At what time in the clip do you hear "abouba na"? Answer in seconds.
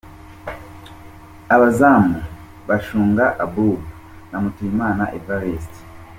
3.43-4.37